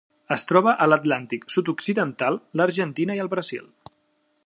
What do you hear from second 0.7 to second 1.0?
a